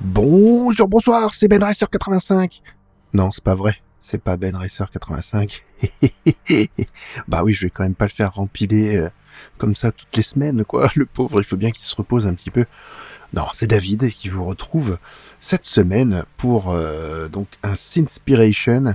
[0.00, 2.62] Bonjour, bonsoir, c'est Ben Racer 85.
[3.12, 3.76] Non, c'est pas vrai.
[4.00, 5.64] C'est pas Ben Racer 85.
[7.26, 9.10] bah oui, je vais quand même pas le faire rempiler euh,
[9.58, 10.90] comme ça toutes les semaines, quoi.
[10.96, 12.64] Le pauvre, il faut bien qu'il se repose un petit peu.
[13.32, 14.98] Non, c'est David qui vous retrouve
[15.40, 18.94] cette semaine pour euh, donc un Sinspiration,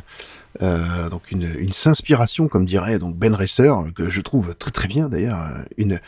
[0.61, 4.87] euh, donc une, une s'inspiration comme dirait donc Ben Racer que je trouve très très
[4.87, 5.37] bien d'ailleurs,
[5.77, 5.99] une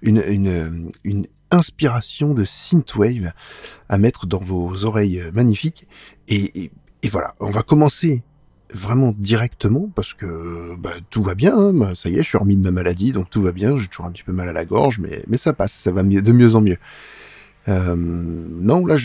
[0.00, 3.32] une une, une inspiration de synthwave
[3.88, 5.86] à mettre dans vos oreilles magnifiques
[6.28, 6.70] et,
[7.02, 8.22] et, voilà, on va commencer
[8.72, 11.94] vraiment directement parce que bah, tout va bien, hein.
[11.94, 14.06] ça y est, je suis remis de ma maladie, donc tout va bien, j'ai toujours
[14.06, 16.54] un petit peu mal à la gorge, mais, mais ça passe, ça va de mieux
[16.54, 16.78] en mieux.
[17.68, 18.96] Euh, non, là,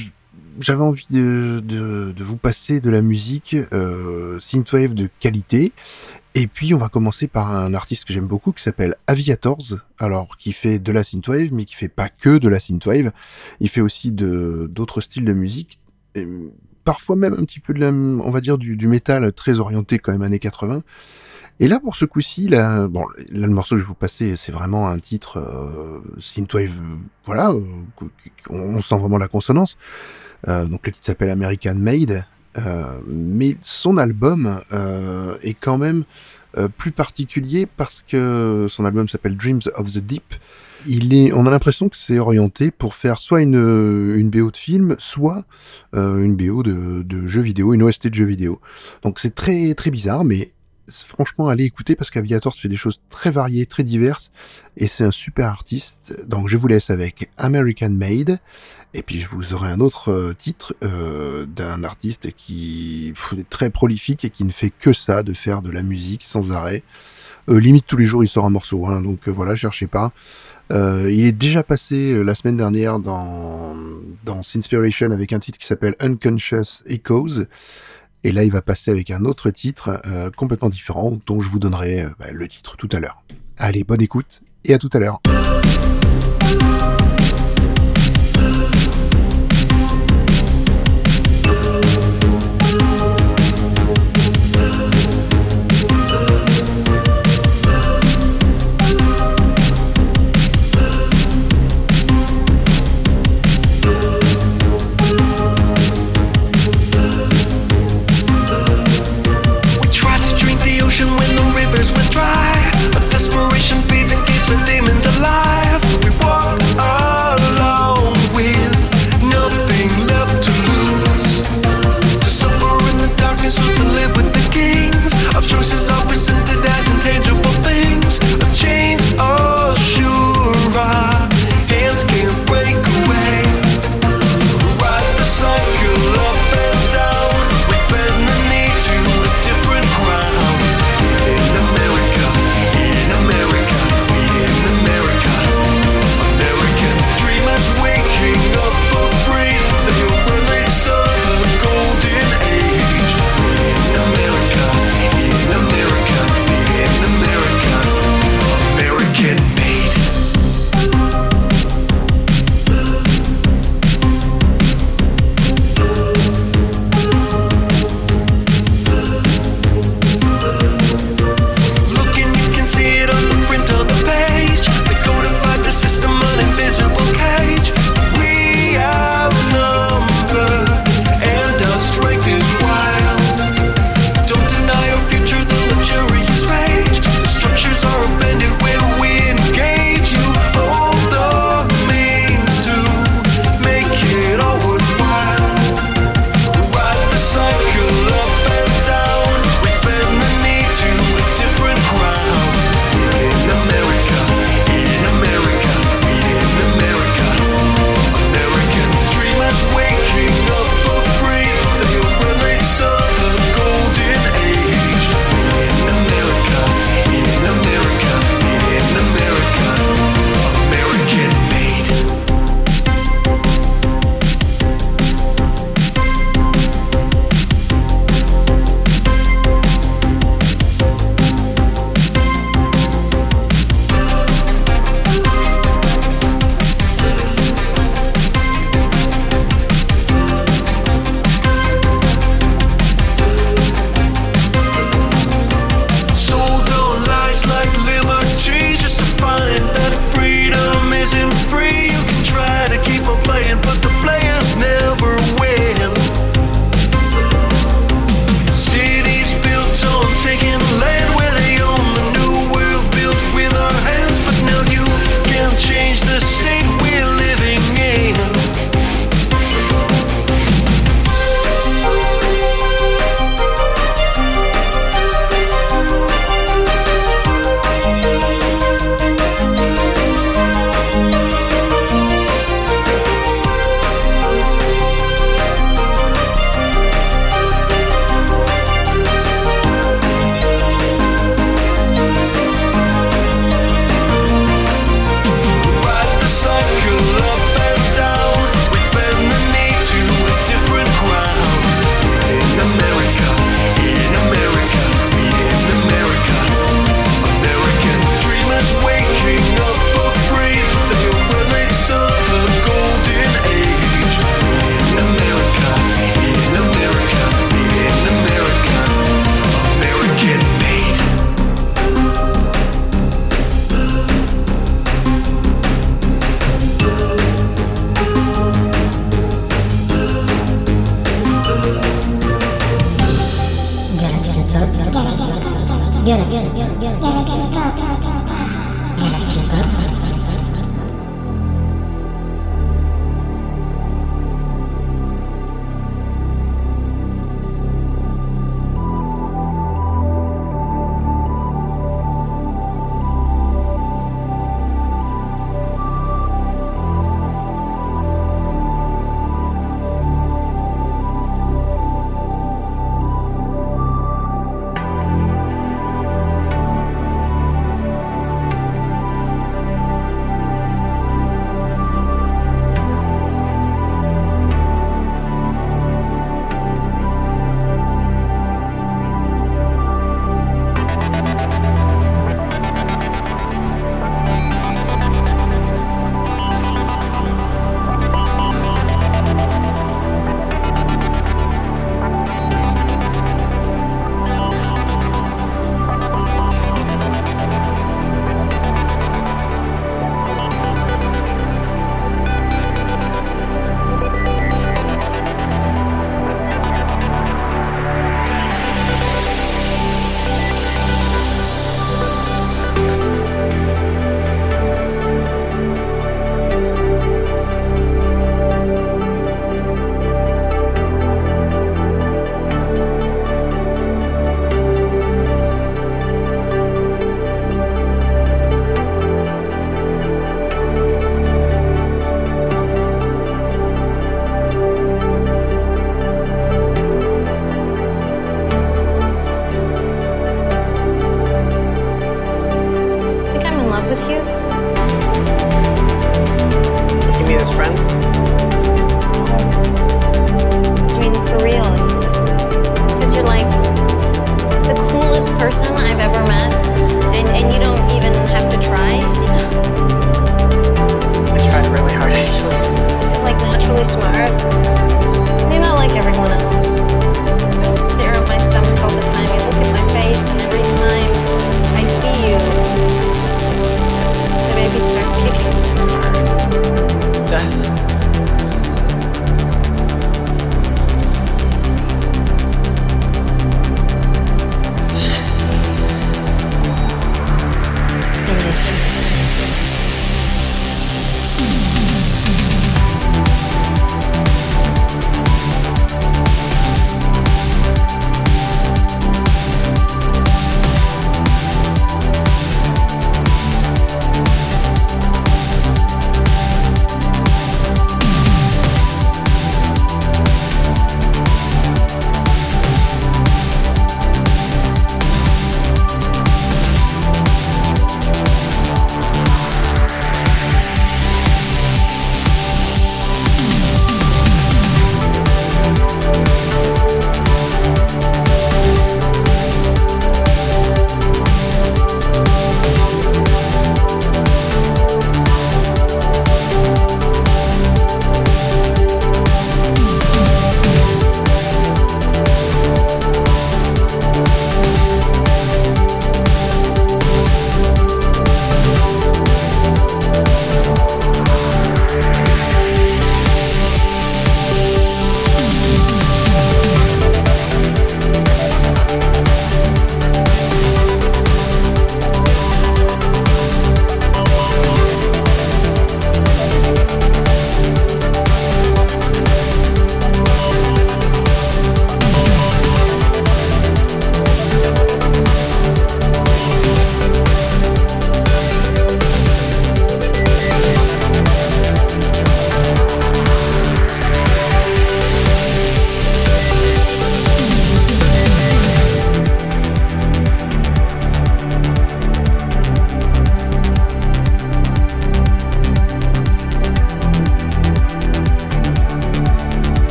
[0.60, 5.74] j'avais envie de, de, de, vous passer de la musique euh, synthwave de qualité.
[6.34, 10.38] Et puis on va commencer par un artiste que j'aime beaucoup qui s'appelle Aviators, alors
[10.38, 13.12] qui fait de la synthwave, mais qui fait pas que de la synthwave.
[13.60, 15.80] Il fait aussi d'autres styles de musique,
[16.88, 20.00] parfois même un petit peu de la, on va dire du, du métal très orienté
[20.00, 20.84] quand même années 80.
[21.60, 24.38] Et là, pour ce coup-ci, là, bon, là, le morceau que je vais vous passer,
[24.38, 26.72] c'est vraiment un titre euh, synthwave,
[27.26, 27.60] voilà, euh,
[28.50, 29.78] on, sent vraiment la consonance.
[30.48, 32.24] Euh, donc le titre s'appelle American Made,
[32.58, 36.06] euh, mais son album euh, est quand même
[36.58, 40.36] euh, plus particulier parce que son album s'appelle Dreams of the Deep.
[40.86, 43.56] On a l'impression que c'est orienté pour faire soit une,
[44.16, 45.46] une BO de film, soit
[45.94, 48.62] une BO de, de jeux vidéo, une OST de jeux vidéo.
[49.04, 50.52] Donc c'est très très bizarre, mais
[50.90, 54.32] franchement, allez écouter parce qu'Aviator fait des choses très variées, très diverses,
[54.78, 56.16] et c'est un super artiste.
[56.28, 58.40] Donc je vous laisse avec American Made,
[58.94, 63.70] et puis je vous aurai un autre euh, titre euh, d'un artiste qui est très
[63.70, 66.84] prolifique et qui ne fait que ça, de faire de la musique sans arrêt.
[67.50, 70.12] Euh, limite tous les jours il sort un morceau, hein, donc voilà, cherchez pas.
[70.72, 73.76] Il est déjà passé la semaine dernière dans,
[74.24, 77.46] dans Sinspiration avec un titre qui s'appelle Unconscious Echoes.
[78.24, 81.60] Et là, il va passer avec un autre titre euh, complètement différent, dont je vous
[81.60, 83.24] donnerai euh, bah, le titre tout à l'heure.
[83.58, 85.22] Allez, bonne écoute, et à tout à l'heure.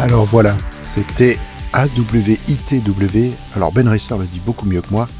[0.00, 1.36] Alors voilà, c'était
[1.74, 3.34] AWITW.
[3.54, 5.10] Alors Ben Racer le dit beaucoup mieux que moi.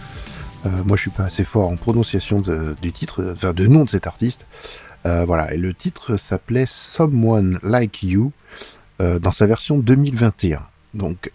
[0.64, 3.90] Euh, moi je suis pas assez fort en prononciation du titre, enfin de nom de
[3.90, 4.46] cet artiste.
[5.04, 8.32] Euh, voilà, et le titre s'appelait Someone Like You
[9.02, 10.62] euh, dans sa version 2021.
[10.94, 11.30] Donc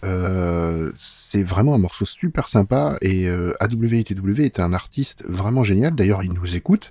[0.96, 3.28] c'est vraiment un morceau super sympa et
[3.60, 5.94] AWITW est un artiste vraiment génial.
[5.94, 6.90] D'ailleurs il nous écoute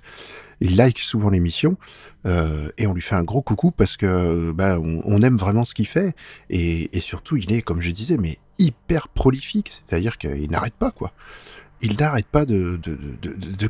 [0.60, 1.76] il like souvent l'émission
[2.26, 5.74] euh, et on lui fait un gros coucou parce que bah, on, aime vraiment ce
[5.74, 6.14] qu'il fait.
[6.50, 9.70] Et, surtout il est comme je disais mais hyper prolifique.
[9.70, 11.12] C'est-à-dire qu'il n'arrête pas quoi.
[11.82, 12.80] Il n'arrête pas de,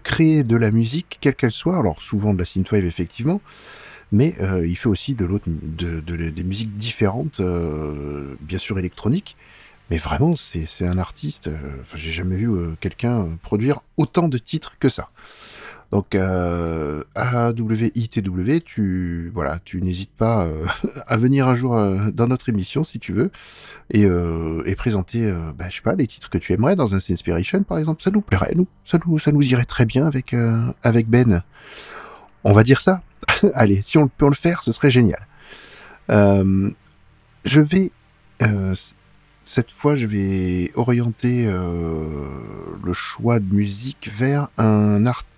[0.03, 1.79] créer de la musique quelle qu'elle soit.
[1.79, 3.41] Alors souvent de la synthwave effectivement.
[4.13, 9.37] Mais euh, il fait aussi de l'autre de, des musiques différentes euh, bien sûr électroniques.
[9.91, 11.49] Mais vraiment c'est un artiste
[11.95, 12.51] j'ai jamais vu
[12.81, 15.11] quelqu'un produire autant de titres que ça
[15.93, 20.67] donc euh, AWITW, tu voilà, tu n'hésites pas euh,
[21.07, 23.31] à venir un jour euh, dans notre émission si tu veux
[23.91, 27.63] et, euh, présenter, bah, je sais pas, les titres que tu aimerais dans un Inspiration
[27.63, 28.03] par exemple.
[28.03, 30.35] Ça nous plairait, nous, ça nous, ça nous irait très bien avec
[30.83, 31.43] avec Ben.
[32.45, 33.03] On va dire ça.
[33.55, 35.27] Allez, si on peut le faire, ce serait génial.
[36.09, 37.93] je vais
[39.45, 45.36] cette fois, je vais orienter le choix de musique vers un artiste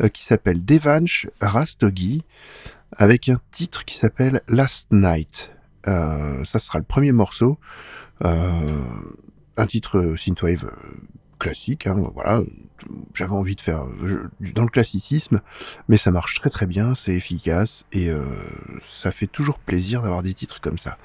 [0.00, 2.24] euh, qui s'appelle Devansh Rastogi
[2.96, 5.50] avec un titre qui s'appelle Last Night.
[5.86, 7.58] Euh, ça sera le premier morceau.
[8.24, 8.38] Euh,
[9.56, 10.68] un titre synthwave
[11.38, 12.42] classique, hein, voilà.
[13.14, 13.84] J'avais envie de faire
[14.40, 15.40] dans le classicisme,
[15.88, 18.10] mais ça marche très très bien, c'est efficace et
[18.80, 20.98] ça fait toujours plaisir d'avoir des titres comme ça.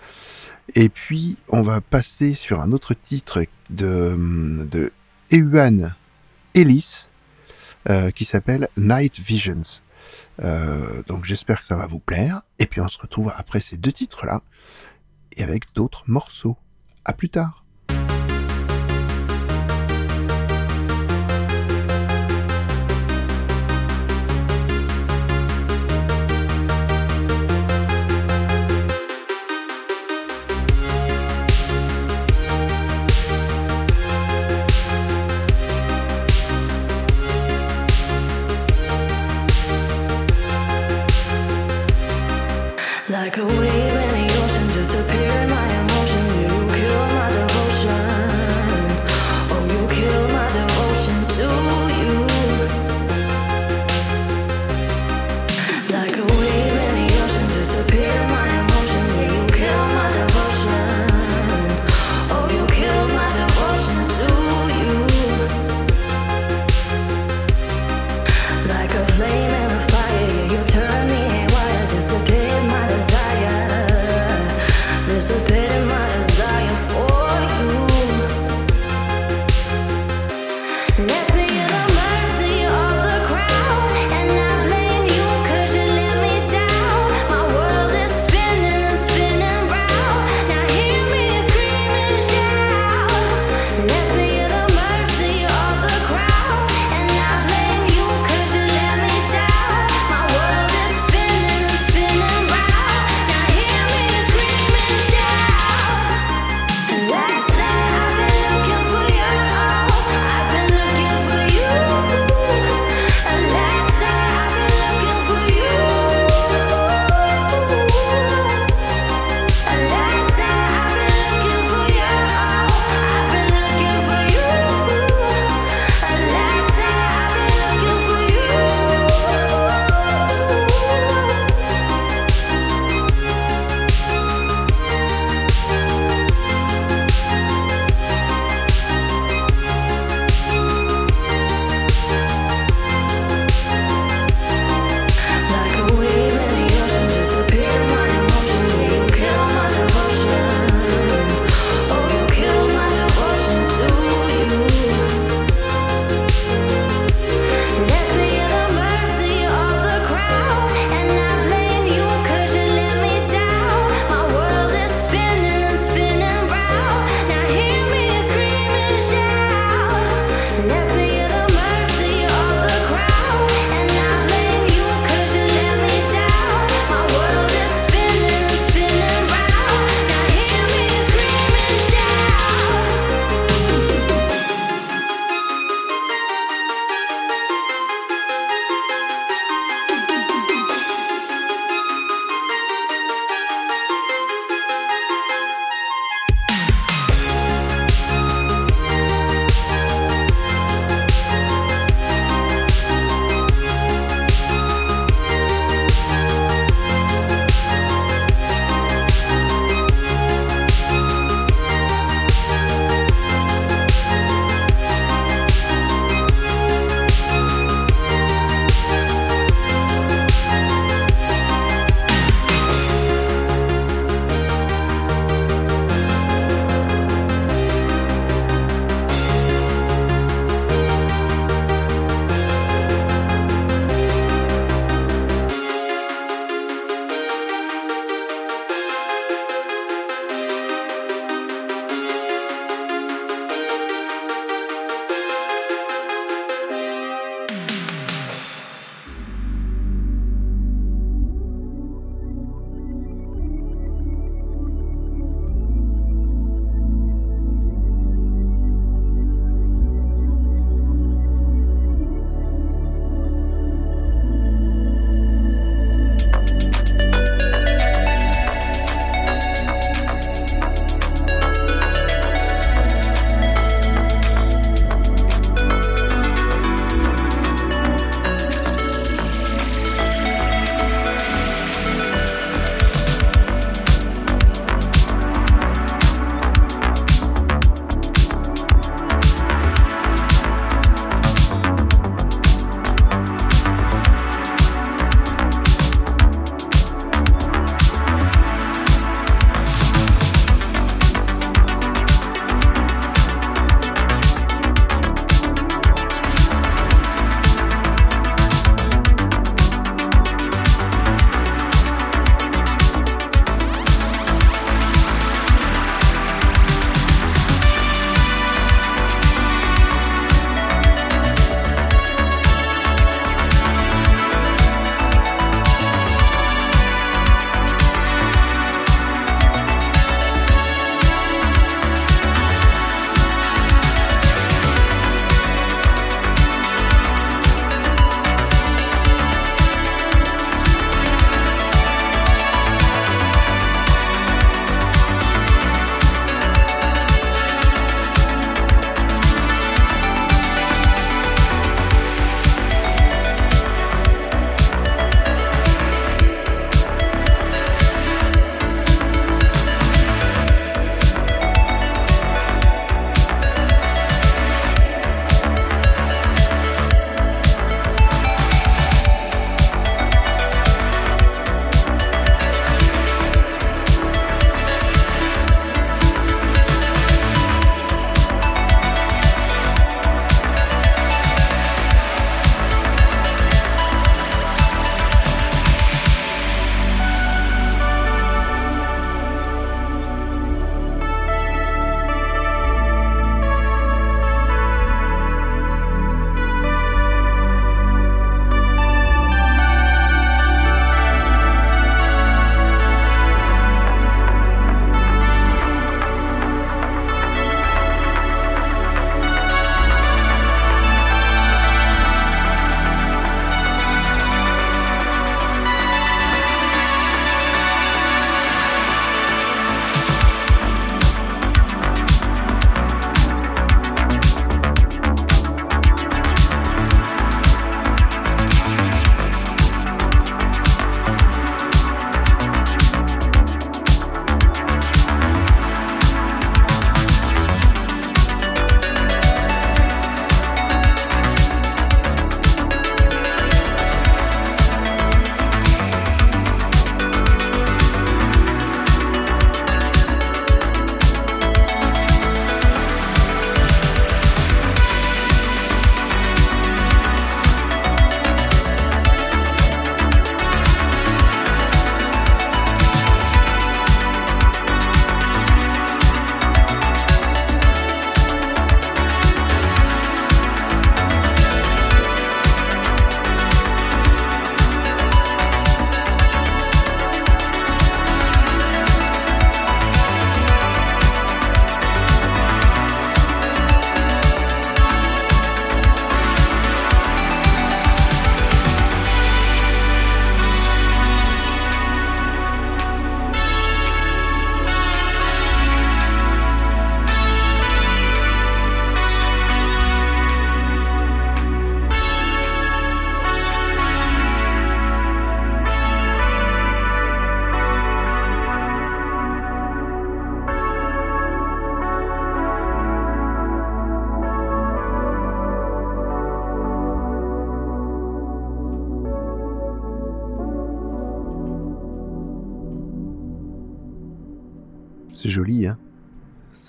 [0.76, 4.92] Et puis on va passer sur un autre titre de de
[5.32, 5.96] Ewan
[6.54, 7.10] Ellis
[7.90, 9.82] euh, qui s'appelle Night Visions.
[10.42, 12.42] Euh, donc j'espère que ça va vous plaire.
[12.60, 14.42] Et puis on se retrouve après ces deux titres-là
[15.38, 16.58] et avec d'autres morceaux.
[17.06, 17.59] À plus tard.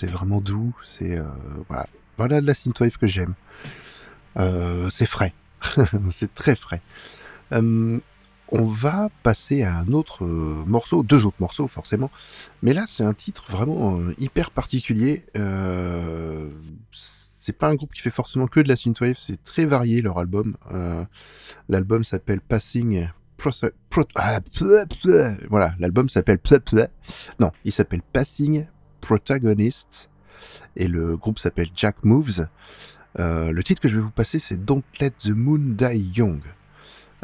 [0.01, 1.25] C'est vraiment doux, c'est euh,
[1.69, 1.87] voilà,
[2.17, 3.35] voilà de la synthwave que j'aime.
[4.39, 5.35] Euh, c'est frais,
[6.11, 6.81] c'est très frais.
[7.53, 8.01] Euh,
[8.49, 12.11] on va passer à un autre morceau, deux autres morceaux forcément,
[12.63, 15.27] mais là c'est un titre vraiment hyper particulier.
[17.39, 20.19] C'est pas un groupe qui fait forcément que de la synthwave, c'est très varié leur
[20.19, 20.57] album.
[21.69, 23.07] L'album s'appelle Passing
[24.17, 24.41] ah,
[25.49, 26.39] voilà, l'album s'appelle
[27.39, 28.67] non, il s'appelle Passing
[29.01, 30.11] Protagonists
[30.77, 32.47] et le groupe s'appelle Jack Moves.
[33.19, 36.41] Euh, le titre que je vais vous passer, c'est Don't Let the Moon Die Young.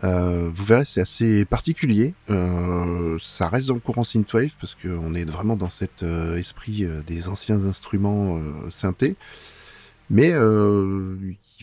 [0.05, 2.15] Euh, vous verrez, c'est assez particulier.
[2.29, 7.29] Euh, ça reste dans le courant synthwave parce qu'on est vraiment dans cet esprit des
[7.29, 9.17] anciens instruments synthés.
[10.11, 10.33] Mais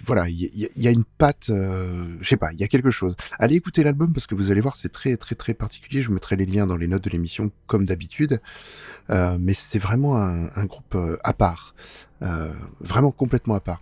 [0.05, 3.15] voilà, il y, a une patte, je sais pas, il y a quelque chose.
[3.39, 6.01] Allez écouter l'album parce que vous allez voir, c'est très très très particulier.
[6.01, 8.41] Je vous mettrai les liens dans les notes de l'émission comme d'habitude.
[9.09, 11.75] Euh, mais c'est vraiment un, groupe euh, à part,
[12.21, 13.81] Euh, vraiment complètement à part.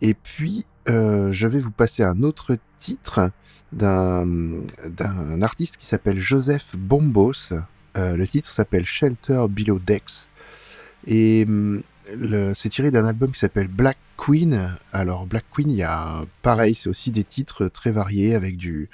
[0.00, 3.30] Et puis, je vais vous passer un autre titre
[3.72, 7.52] d'un artiste qui s'appelle Joseph Bombos.
[7.94, 10.30] Le titre s'appelle Shelter Below Decks.
[11.06, 14.74] Et le- c'est tiré d'un album qui s'appelle Black Queen.
[14.92, 18.88] Alors Black Queen, il y a pareil, c'est aussi des titres très variés avec du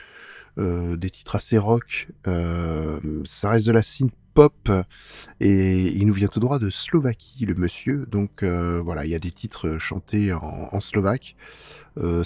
[0.59, 2.09] des titres assez rock.
[2.25, 4.71] Ça reste de la synth pop
[5.41, 8.07] et il nous vient tout droit de Slovaquie, le monsieur.
[8.11, 11.37] Donc euh, voilà, il y a des titres chantés en, slovaque.
[11.99, 12.23] Euh,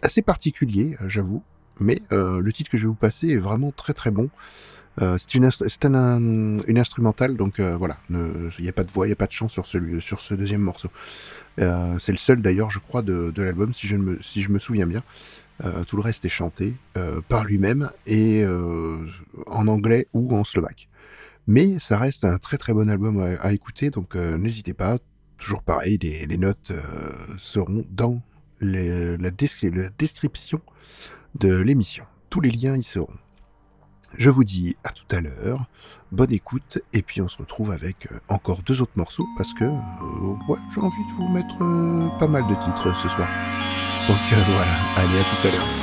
[0.00, 1.42] assez particulier, j'avoue.
[1.78, 4.30] Mais euh, le titre que je vais vous passer est vraiment très très bon.
[4.98, 5.48] C'est une,
[6.66, 9.32] une instrumentale, donc voilà, il n'y a pas de voix, il n'y a pas de
[9.32, 10.90] chant sur, celui, sur ce deuxième morceau.
[11.56, 14.58] C'est le seul d'ailleurs, je crois, de, de l'album, si, je me- si je me
[14.58, 15.02] souviens bien.
[15.86, 16.74] Tout le reste est chanté
[17.28, 18.44] par lui-même et
[19.46, 20.90] en anglais ou en slovaque.
[21.46, 24.98] Mais ça reste un très très bon album à, écouter, donc euh, n'hésitez pas.
[25.38, 26.82] Toujours pareil, les, notes euh,
[27.36, 28.22] seront dans
[28.60, 30.60] la, descri- la description
[31.34, 32.04] de l'émission.
[32.30, 33.12] Tous les liens y seront.
[34.16, 35.66] Je vous dis à tout à l'heure,
[36.12, 39.64] bonne écoute, et puis on se retrouve avec euh, encore deux autres morceaux parce que
[39.64, 41.58] ouais, j'ai envie de vous mettre
[42.18, 43.28] pas mal de titres ce soir.
[44.06, 45.81] Donc voilà, allez à tout à l'heure.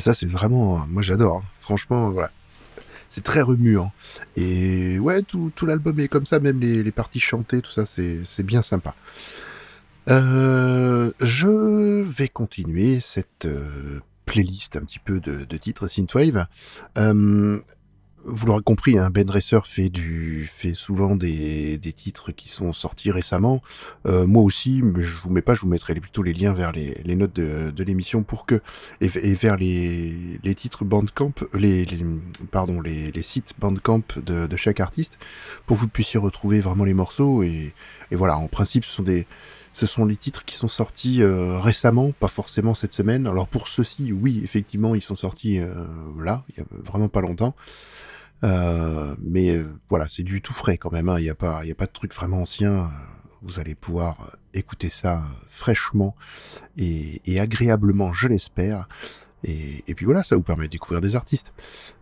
[0.00, 0.86] Mais ça, c'est vraiment.
[0.88, 1.36] Moi, j'adore.
[1.36, 1.42] hein.
[1.60, 2.30] Franchement, voilà.
[3.10, 3.92] C'est très remuant.
[4.34, 8.20] Et ouais, tout, tout l'album est comme ça, même les, parties chantées, tout ça, c'est
[8.24, 8.94] c'est bien sympa.
[10.08, 16.46] Euh, je vais continuer cette euh, playlist un petit peu de, de titres Synthwave.
[16.96, 17.60] Euh,
[18.24, 22.72] vous l'aurez compris, hein, Ben Racer fait du fait souvent des, des titres qui sont
[22.72, 23.62] sortis récemment.
[24.06, 26.72] Euh, moi aussi, mais je vous mets pas, je vous mettrai plutôt les liens vers
[26.72, 28.60] les, les notes de, de l'émission pour que
[29.00, 32.04] et, vers les, les titres Bandcamp, les, les
[32.50, 35.18] pardon les, les sites Bandcamp de, de chaque artiste
[35.66, 37.72] pour que vous puissiez retrouver vraiment les morceaux et,
[38.10, 38.36] et voilà.
[38.36, 39.26] En principe, ce sont des
[39.72, 43.28] ce sont les titres qui sont sortis euh, récemment, pas forcément cette semaine.
[43.28, 45.84] Alors pour ceux-ci, oui, effectivement, ils sont sortis euh,
[46.18, 47.54] là, il y a vraiment pas longtemps.
[48.44, 51.08] Euh, mais euh, voilà, c'est du tout frais quand même.
[51.08, 51.18] hein.
[51.18, 52.90] Il n'y a pas, y a pas de truc vraiment ancien.
[53.42, 56.14] Vous allez pouvoir euh, écouter ça euh, fraîchement
[56.76, 58.88] et, et agréablement, je l'espère.
[59.44, 61.52] Et, et puis voilà, ça vous permet de découvrir des artistes.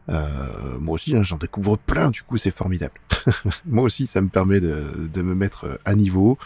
[0.09, 2.11] Euh, moi aussi, hein, j'en découvre plein.
[2.11, 2.95] Du coup, c'est formidable.
[3.67, 6.39] moi aussi, ça me permet de, de me mettre à niveau.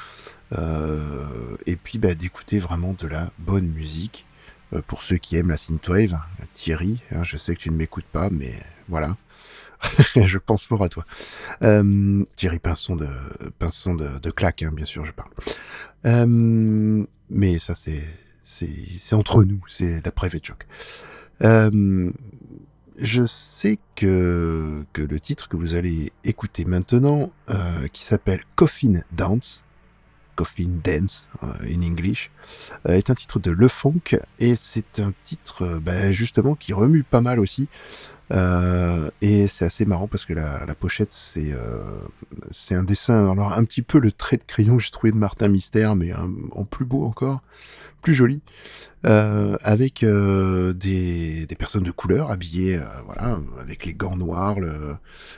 [0.53, 4.27] Euh, et puis bah, d'écouter vraiment de la bonne musique
[4.75, 6.19] Euh, pour ceux qui aiment la synthwave,
[6.55, 8.55] Thierry, hein, je sais que tu ne m'écoutes pas, mais
[8.89, 9.17] voilà.
[10.17, 11.05] je pense fort à toi.
[11.63, 13.09] Euh, Thierry Pinson de
[13.59, 15.31] Pinson de, claque, hein, bien sûr, je parle.
[16.07, 18.03] Euh, mais ça, c'est
[18.45, 20.51] c'est entre nous, c'est la private.
[21.43, 22.11] Euh,
[22.99, 27.31] je sais que que le titre que vous allez écouter maintenant,
[27.93, 29.63] qui s'appelle Coffin Dance,
[30.35, 31.29] Coffin Dance
[31.65, 32.31] in English,
[32.87, 37.21] est un titre de Le Funk et c'est un titre ben, justement qui remue pas
[37.21, 37.69] mal aussi.
[38.33, 41.83] Euh, et c'est assez marrant parce que la, pochette c'est euh,
[42.51, 43.31] c'est un dessin.
[43.31, 46.13] Alors un petit peu le trait de crayon que j'ai trouvé de Martin Mystère mais
[46.13, 47.43] un- en plus beau encore
[48.01, 48.41] plus joli
[49.07, 54.59] euh, avec euh, des, des personnes de couleur habillées euh, voilà avec les gants noirs
[54.61, 54.97] le-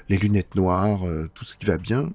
[0.08, 2.10] les lunettes noires euh, tout ce qui va bien.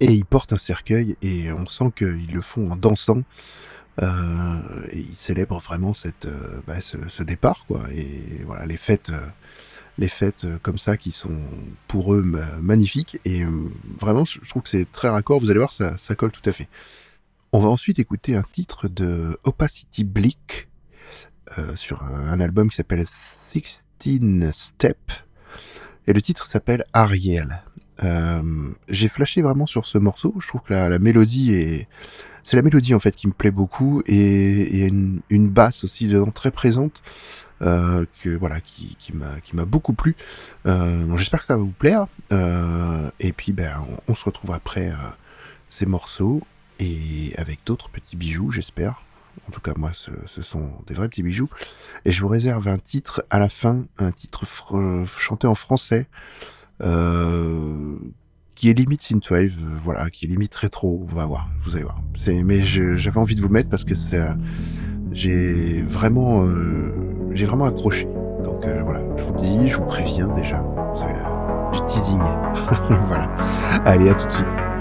[0.00, 3.22] Et ils portent un cercueil et on sent qu'ils le font en dansant
[4.00, 4.58] euh,
[4.90, 7.82] et célèbrent vraiment cette euh, bah, ce, ce départ quoi.
[7.94, 9.26] Et voilà les fêtes euh,
[9.98, 11.36] les fêtes euh, comme ça qui sont
[11.88, 13.18] pour eux ma- magnifiques.
[13.24, 13.44] Et
[14.00, 15.40] vraiment je trouve que c'est très raccord.
[15.40, 16.68] Vous allez voir ça, ça colle tout à fait.
[17.52, 20.68] On va ensuite écouter un titre de Opacity Bleak
[21.74, 23.86] sur un album qui s'appelle 16
[24.52, 24.96] Step.
[26.06, 27.62] Et le titre s'appelle Ariel
[28.04, 28.42] euh,
[28.88, 31.88] j'ai flashé vraiment sur ce morceau je trouve que la, mélodie est
[32.42, 36.08] c'est la mélodie en fait qui me plaît beaucoup et et une, une basse aussi
[36.08, 37.02] dedans très présente
[37.62, 40.16] euh, que voilà qui, m'a beaucoup plu.
[40.66, 42.06] Euh, j'espère que ça va vous plaire.
[42.32, 44.92] Euh, et puis ben on, se retrouve après
[45.68, 46.42] ces morceaux
[46.80, 49.02] et avec d'autres petits bijoux j'espère.
[49.48, 51.48] En tout cas moi ce, sont des vrais petits bijoux.
[52.04, 54.44] Et je vous réserve un titre à la fin, un titre
[55.18, 56.06] chanté en français.
[56.82, 57.96] Euh,
[58.54, 61.84] qui est limite synthwave, euh, voilà, qui est limite rétro, on va voir, vous allez
[61.84, 62.00] voir.
[62.44, 64.34] Mais j'avais envie de vous le mettre parce que c'est, euh,
[65.12, 66.46] j'ai vraiment,
[67.32, 68.06] j'ai vraiment accroché.
[68.44, 71.14] Donc voilà, je vous le dis, je vous préviens déjà, vous savez,
[71.72, 72.18] du teasing.
[73.06, 73.34] voilà.
[73.84, 74.71] Allez, à tout de suite.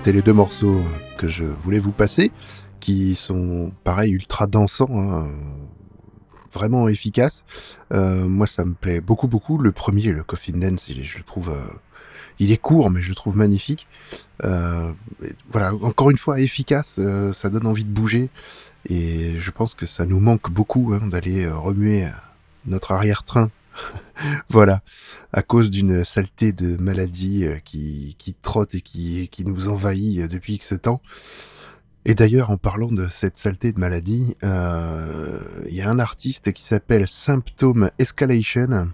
[0.00, 0.80] C'était les deux morceaux
[1.18, 2.32] que je voulais vous passer,
[2.80, 5.28] qui sont pareil ultra dansants, hein,
[6.50, 7.44] vraiment efficaces.
[7.92, 9.58] Euh, moi, ça me plaît beaucoup, beaucoup.
[9.58, 11.60] Le premier, le Coffin Dance, il est, je le trouve, euh,
[12.38, 13.86] il est court, mais je le trouve magnifique.
[14.42, 14.90] Euh,
[15.52, 16.98] voilà, encore une fois, efficace,
[17.34, 18.30] ça donne envie de bouger,
[18.88, 22.08] et je pense que ça nous manque beaucoup hein, d'aller remuer
[22.64, 23.50] notre arrière-train.
[24.48, 24.82] voilà,
[25.32, 30.20] à cause d'une saleté de maladie euh, qui, qui trotte et qui, qui nous envahit
[30.20, 31.00] euh, depuis ce temps.
[32.04, 36.52] Et d'ailleurs, en parlant de cette saleté de maladie, euh, il y a un artiste
[36.52, 38.90] qui s'appelle Symptom Escalation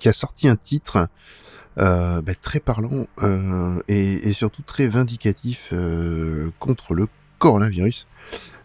[0.00, 1.08] qui a sorti un titre
[1.78, 3.06] euh, bah, très parlant
[3.86, 5.74] et, surtout très vindicatif
[6.58, 7.06] contre le
[7.38, 8.08] coronavirus.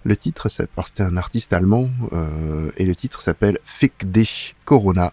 [0.05, 1.89] Le titre, c'est- c'était un artiste allemand
[2.77, 4.05] et le titre s'appelle Fick
[4.63, 5.11] Corona,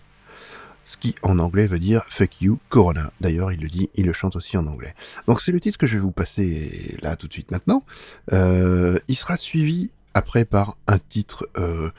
[0.89, 3.12] ce qui en anglais veut dire Fuck you Corona.
[3.20, 4.95] D'ailleurs, il le dit, il le chante aussi en anglais.
[5.26, 7.84] Donc c'est le titre que je vais vous passer là tout de suite maintenant.
[8.32, 11.91] Euh, il sera suivi après par un titre, euh,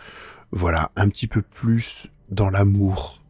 [0.51, 3.21] voilà, un petit peu plus dans l'amour,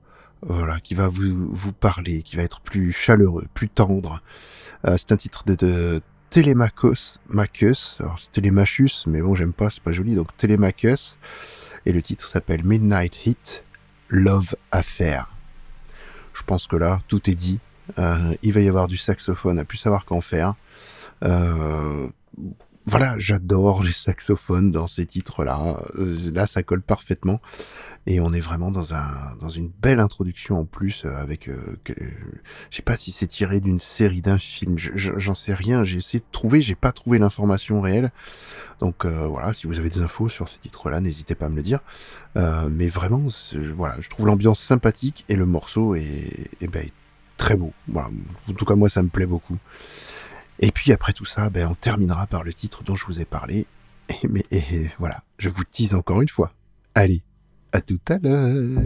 [0.43, 4.21] voilà, qui va vous, parler, qui va être plus chaleureux, plus tendre.
[4.87, 5.99] Euh, c'est un titre de, de
[6.29, 11.17] Télémachus, Machus, alors c'est Télémachus, mais bon, j'aime pas, c'est pas joli, donc Télémachus,
[11.85, 13.63] et le titre s'appelle Midnight Hit,
[14.07, 15.29] Love Affair.
[16.39, 17.59] Je pense que là, tout est dit.
[17.97, 20.55] Euh, il va y avoir du saxophone, à plus savoir qu'en faire.
[22.89, 25.81] Voilà, j'adore les saxophones dans ces titres-là.
[25.95, 27.39] Euh, Là, ça colle parfaitement.
[28.07, 31.77] Et on est vraiment dans un dans une belle introduction en plus euh, avec euh,
[32.69, 35.83] je sais pas si c'est tiré d'une série d'un film, je- je- j'en sais rien.
[35.83, 38.11] J'ai essayé de trouver, j'ai pas trouvé l'information réelle.
[38.79, 41.57] Donc euh, voilà, si vous avez des infos sur ce titre-là, n'hésitez pas à me
[41.57, 41.81] le dire.
[42.35, 43.23] Mais vraiment,
[43.75, 46.93] voilà, je trouve l'ambiance sympathique et le morceau est, est, ben, est
[47.37, 47.73] très beau.
[47.89, 48.09] Voilà,
[48.49, 49.57] en tout cas moi ça me plaît beaucoup.
[50.59, 53.25] Et puis après tout ça, ben, on terminera par le titre dont je vous ai
[53.25, 53.65] parlé.
[54.09, 56.53] Et, mais et voilà, je vous tease encore une fois.
[56.95, 57.21] Allez,
[57.71, 58.83] à tout à l'heure.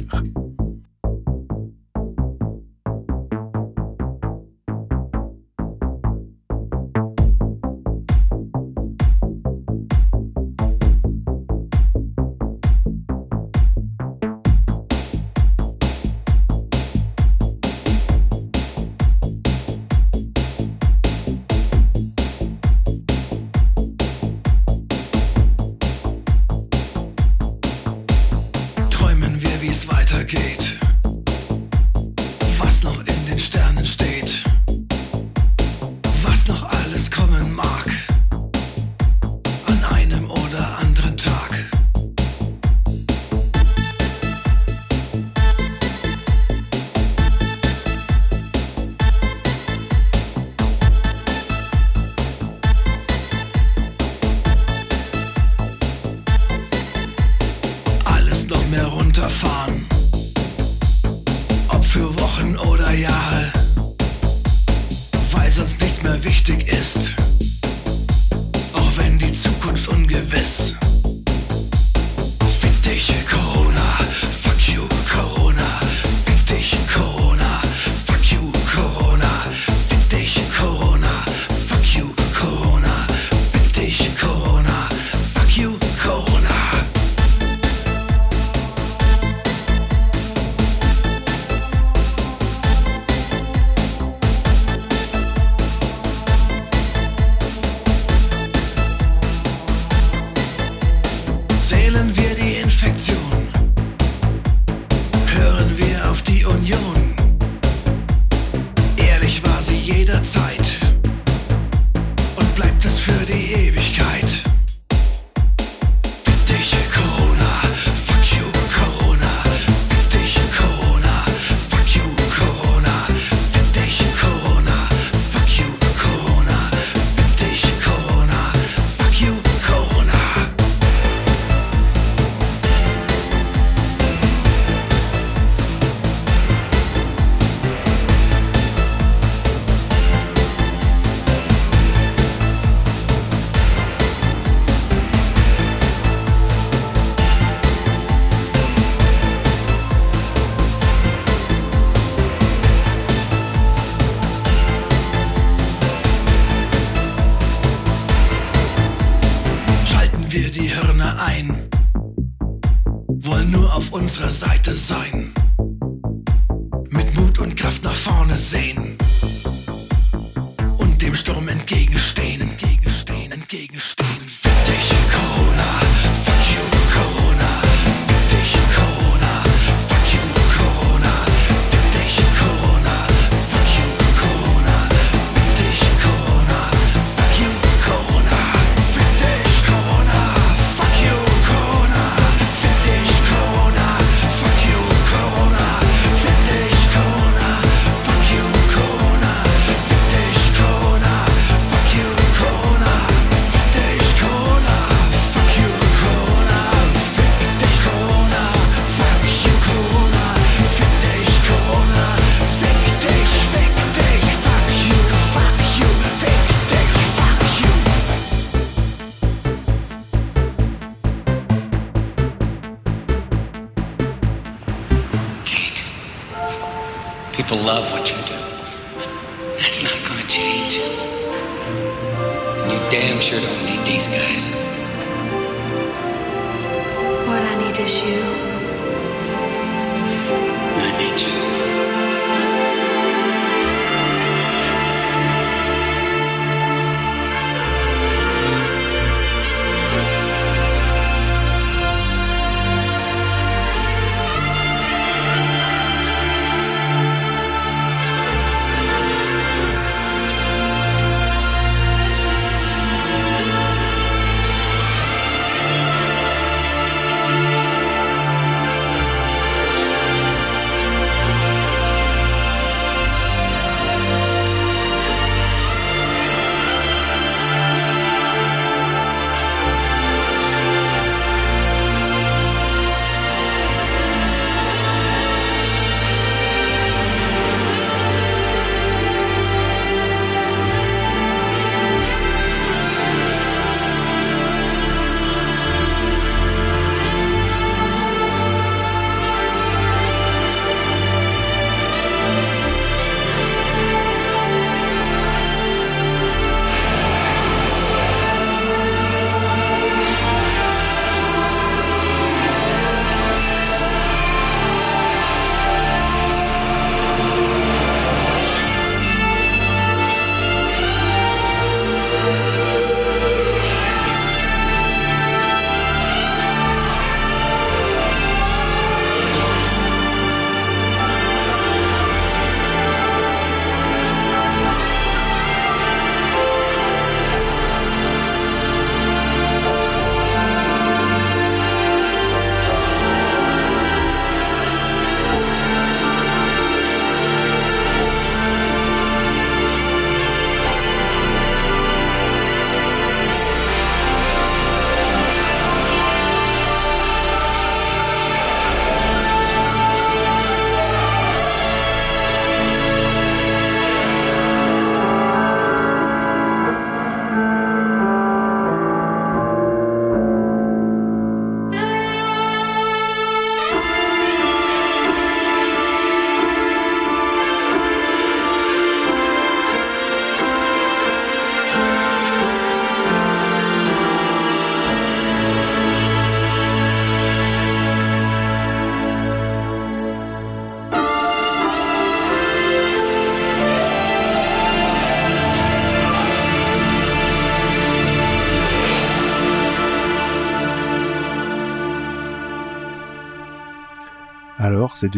[164.14, 165.34] Unserer Seite sein,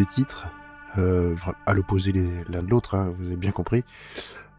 [0.04, 0.46] titres,
[0.98, 1.34] euh,
[1.64, 2.12] à l'opposé
[2.48, 3.84] l'un de l'autre, hein, vous avez bien compris.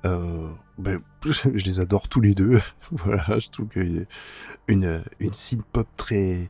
[0.06, 2.60] Euh, ben, je les adore tous les deux.
[2.92, 4.06] voilà, je trouve que
[4.68, 6.50] une, une synth pop très,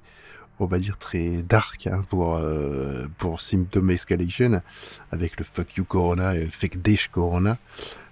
[0.60, 4.62] on va dire très dark hein, pour euh, pour Symptom Escalation,
[5.12, 7.58] avec le Fuck You Corona et le Fake Dish Corona,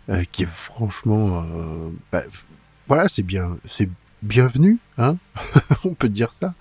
[0.09, 1.45] euh, qui est franchement,
[2.13, 2.45] f-
[2.88, 3.89] voilà, c'est bien, c'est
[4.23, 5.17] bienvenu, hein,
[5.84, 6.53] on peut dire ça.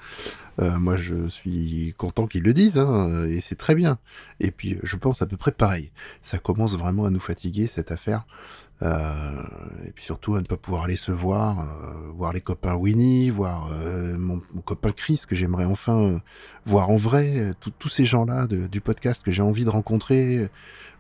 [0.60, 3.98] Euh, moi, je suis content qu'ils le disent, hein, et c'est très bien.
[4.40, 5.90] Et puis, je pense à peu près pareil.
[6.20, 8.26] Ça commence vraiment à nous fatiguer, cette affaire.
[8.82, 9.32] Euh,
[9.86, 13.30] et puis surtout, à ne pas pouvoir aller se voir, euh, voir les copains Winnie,
[13.30, 16.18] voir euh, mon, mon copain Chris, que j'aimerais enfin euh,
[16.66, 20.48] voir en vrai, euh, tous ces gens-là du podcast que j'ai envie de rencontrer,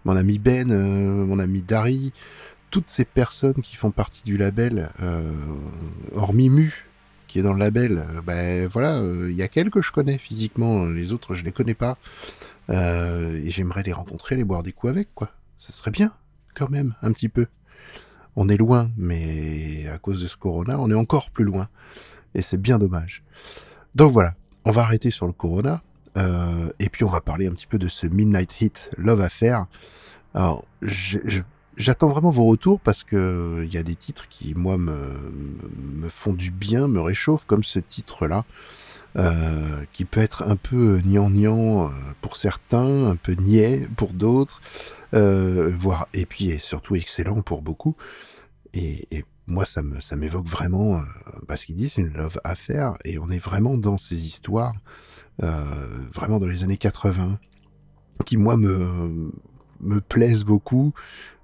[0.04, 2.12] mon ami Ben, euh, mon ami Dari,
[2.70, 5.32] toutes ces personnes qui font partie du label, euh,
[6.14, 6.86] hormis Mu,
[7.42, 10.84] dans le label, euh, ben voilà, euh, il y a quelques que je connais physiquement,
[10.86, 11.96] les autres je les connais pas.
[12.70, 15.30] Euh, et j'aimerais les rencontrer, les boire des coups avec, quoi.
[15.58, 16.12] Ça serait bien,
[16.54, 17.46] quand même, un petit peu.
[18.36, 21.68] on est loin, mais à cause de ce corona, on est encore plus loin.
[22.34, 23.22] Et c'est bien dommage.
[23.94, 25.82] Donc voilà, on va arrêter sur le corona.
[26.16, 29.66] euh, et puis on va parler un petit peu de ce Midnight Hit Love Affair.
[30.32, 31.42] Alors, je-
[31.76, 36.32] j'attends vraiment vos retours parce que il y a des titres qui, moi, me, font
[36.32, 38.44] du bien, me réchauffent, comme ce titre-là,
[39.16, 41.00] euh, qui peut être un peu
[41.86, 41.88] euh,
[42.20, 44.60] pour certains, un peu niais pour d'autres,
[45.14, 47.96] euh, voire, et puis et surtout excellent pour beaucoup.
[48.74, 51.02] Et, moi, ça me, ça m'évoque vraiment, euh,
[51.46, 54.72] bah, qu'ils disent, une love affair, et on est vraiment dans ces histoires,
[55.42, 55.62] euh,
[56.14, 57.38] vraiment dans les années 80,
[58.24, 59.30] qui moi me,
[59.80, 60.94] me plaisent beaucoup.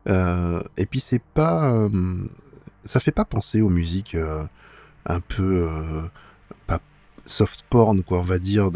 [0.09, 2.25] Euh, et puis c'est pas, euh,
[2.85, 4.45] ça fait pas penser aux musiques euh,
[5.07, 5.69] un peu
[7.27, 8.71] soft porn quoi, on va dire,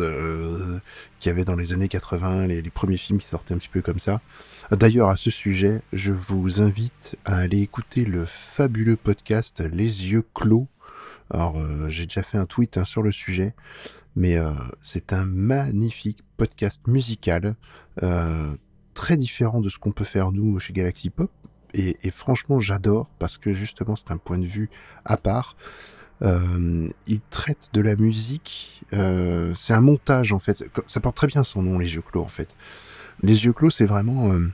[1.18, 3.82] qu'il y avait dans les années 80, les, premiers films qui sortaient un petit peu
[3.82, 4.20] comme ça.
[4.70, 10.24] D'ailleurs, à ce sujet, je vous invite à aller écouter le fabuleux podcast Les yeux
[10.34, 10.68] clos.
[11.30, 11.56] Alors,
[11.88, 13.54] j'ai déjà fait un tweet hein, sur le sujet,
[14.14, 14.36] mais
[14.82, 17.56] c'est un magnifique podcast musical,
[18.94, 21.30] très différent de ce qu'on peut faire nous chez Galaxy Pop.
[21.76, 24.70] Et, franchement, j'adore parce que justement, c'est un point de vue
[25.04, 25.56] à part.
[26.22, 28.82] Euh, il traite de la musique.
[28.92, 30.64] euh, c'est un montage en fait.
[30.86, 32.54] Ça porte très bien son nom, les yeux clos en fait.
[33.22, 34.32] Les yeux clos, c'est vraiment.
[34.32, 34.52] euh,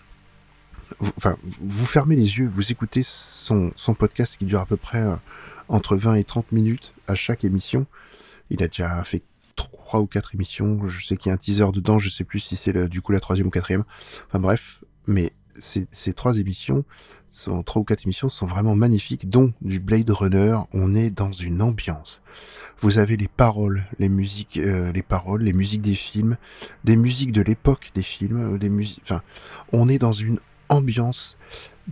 [0.99, 4.79] vous, enfin, vous fermez les yeux, vous écoutez son, son podcast qui dure à peu
[4.79, 5.05] près
[5.69, 7.87] entre 20 et 30 minutes à chaque émission.
[8.49, 9.23] Il a déjà fait
[9.61, 10.87] trois ou quatre émissions.
[10.87, 11.99] Je sais qu'il y a un teaser dedans.
[11.99, 13.85] Je sais plus si c'est du coup la troisième ou quatrième.
[14.29, 16.85] Enfin bref, mais ces, trois émissions,
[17.29, 20.57] sont, trois ou quatre émissions sont vraiment magnifiques, dont du Blade Runner.
[20.73, 22.23] On est dans une ambiance.
[22.81, 26.37] Vous avez les paroles, les musiques, euh, les paroles, les musiques des films,
[26.85, 29.03] des musiques de l'époque des films, euh, des musiques.
[29.05, 29.23] Enfin,
[29.73, 30.41] on est dans une
[30.71, 31.37] ambiance.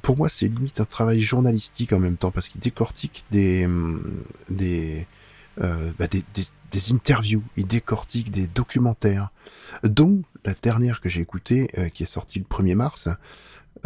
[0.01, 4.25] Pour moi, c'est limite un travail journalistique en même temps parce qu'il décortique des hum,
[4.49, 5.07] des,
[5.61, 9.31] euh, bah, des, des des interviews, il décortique des documentaires,
[9.83, 13.09] dont la dernière que j'ai écoutée, euh, qui est sortie le 1er mars,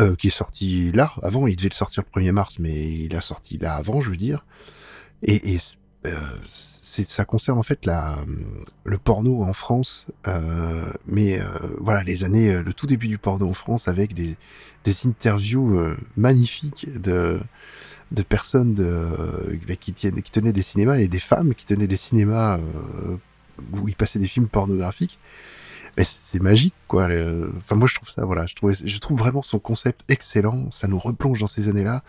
[0.00, 3.14] euh, qui est sortie là, avant, il devait le sortir le 1er mars, mais il
[3.14, 4.44] a sorti là avant, je veux dire.
[5.22, 5.58] Et, et
[6.84, 8.16] ça concerne en fait la,
[8.84, 11.44] le porno en France, euh, mais euh,
[11.78, 14.36] voilà, les années, euh, le tout début du porno en France, avec des,
[14.84, 17.40] des interviews euh, magnifiques de,
[18.10, 21.86] de personnes de, euh, qui, tiennent, qui tenaient des cinémas et des femmes qui tenaient
[21.86, 23.16] des cinémas euh,
[23.72, 25.18] où ils passaient des films pornographiques.
[25.96, 27.08] Mais c'est magique, quoi.
[27.58, 30.70] Enfin, moi, je trouve ça, voilà, je trouve, je trouve vraiment son concept excellent.
[30.70, 32.02] Ça nous replonge dans ces années-là.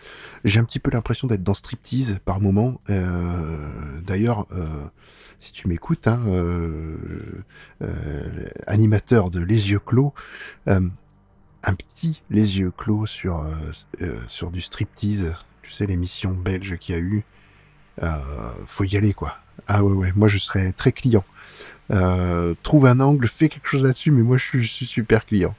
[0.44, 2.80] J'ai un petit peu l'impression d'être dans striptease par moment.
[2.88, 3.58] Euh,
[4.02, 4.66] D'ailleurs, euh,
[5.38, 7.44] si tu m'écoutes, hein, euh,
[8.66, 10.14] animateur de Les Yeux Clos,
[10.66, 13.46] un petit Les Yeux Clos sur,
[14.28, 15.34] sur du striptease.
[15.62, 17.24] Tu sais, l'émission belge qu'il y a eu.
[18.66, 19.36] Faut y aller, quoi.
[19.66, 21.24] Ah ouais, ouais, moi je serais très client.
[21.90, 25.26] Euh, trouve un angle, fais quelque chose là-dessus, mais moi je suis, je suis super
[25.26, 25.54] client.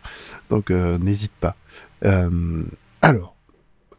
[0.50, 1.56] Donc euh, n'hésite pas.
[2.04, 2.64] Euh,
[3.02, 3.36] alors,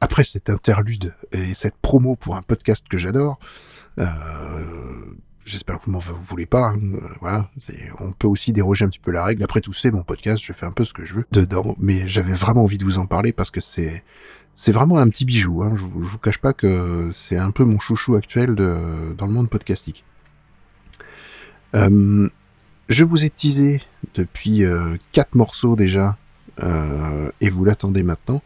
[0.01, 3.39] après cette interlude et cette promo pour un podcast que j'adore,
[3.99, 4.07] euh,
[5.45, 6.71] j'espère que vous m'en voulez pas.
[6.71, 7.49] hein, euh, voilà,
[8.01, 9.45] on peut aussi déroger un petit peu la règle.
[9.45, 12.09] Après tout, c'est mon podcast, je fais un peu ce que je veux dedans, mais
[12.09, 14.03] j'avais vraiment envie de vous en parler parce que c'est
[14.57, 15.63] c'est vraiment un petit bijou.
[15.63, 15.73] Hein.
[15.77, 19.33] Je, je vous cache pas que c'est un peu mon chouchou actuel de, dans le
[19.33, 20.06] monde podcastique.
[21.75, 22.29] Euh,
[22.89, 23.83] je vous ai teasé
[24.15, 26.17] depuis euh, quatre morceaux déjà,
[26.63, 28.43] euh, et vous l'attendez maintenant.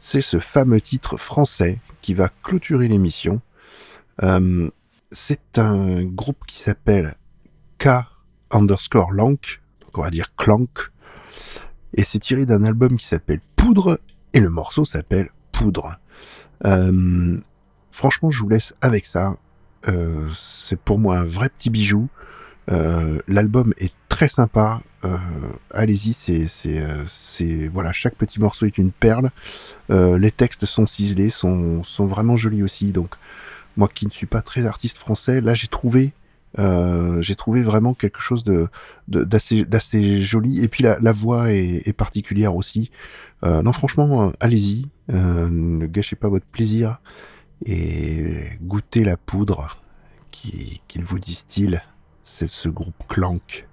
[0.00, 3.40] C'est ce fameux titre français qui va clôturer l'émission.
[4.22, 4.68] Euh,
[5.10, 7.14] c'est un groupe qui s'appelle
[7.78, 7.88] K
[8.50, 10.90] underscore Lank, donc on va dire Clank,
[11.94, 14.00] et c'est tiré d'un album qui s'appelle Poudre,
[14.34, 15.98] et le morceau s'appelle Poudre.
[17.92, 19.36] Franchement, je vous laisse avec ça.
[20.36, 22.08] C'est pour moi un vrai petit bijou.
[22.70, 24.80] Euh, L'album est très sympa.
[25.04, 25.16] Euh,
[25.72, 26.14] Allez-y,
[26.66, 29.30] euh, c'est, voilà, chaque petit morceau est une perle.
[29.90, 32.92] Les textes sont ciselés, sont, vraiment jolis aussi.
[32.92, 33.14] Donc,
[33.76, 36.12] moi qui ne suis pas très artiste français, là j'ai trouvé,
[36.56, 38.68] j'ai trouvé vraiment quelque chose de,
[39.08, 40.62] d'assez, joli.
[40.62, 42.90] Et puis la, voix est, particulière aussi.
[43.42, 47.00] Non, franchement, allez-y, ne gâchez pas votre plaisir
[47.64, 49.80] et goûtez la poudre
[50.30, 51.80] qui, qu'il vous distille
[52.28, 53.66] c'est ce groupe Clank.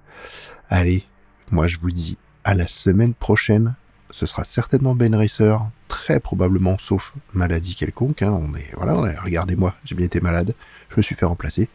[0.70, 1.04] Allez,
[1.52, 3.76] moi je vous dis à la semaine prochaine.
[4.12, 8.22] Ce sera certainement Ben Racer, très probablement, sauf maladie quelconque.
[8.22, 8.42] Hein.
[8.78, 10.56] Regardez-moi, j'ai bien été malade,
[10.90, 11.70] je me suis fait remplacer.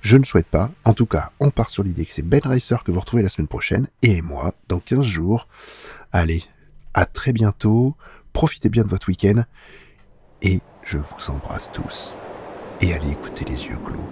[0.00, 0.70] Je ne souhaite pas.
[0.84, 3.28] En tout cas, on part sur l'idée que c'est Ben Racer que vous retrouvez la
[3.28, 5.48] semaine prochaine et moi dans 15 jours.
[6.12, 6.42] Allez,
[6.94, 7.94] à très bientôt.
[8.32, 9.44] Profitez bien de votre week-end
[10.42, 12.16] et je vous embrasse tous.
[12.80, 14.08] Et allez écouter les yeux clos.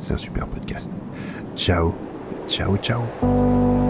[0.00, 0.90] C'est un super podcast.
[1.54, 1.94] Ciao,
[2.48, 3.89] ciao, ciao.